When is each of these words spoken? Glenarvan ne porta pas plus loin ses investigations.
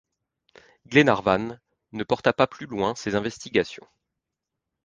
Glenarvan 0.87 1.59
ne 1.91 2.03
porta 2.03 2.33
pas 2.33 2.47
plus 2.47 2.65
loin 2.65 2.95
ses 2.95 3.13
investigations. 3.13 3.87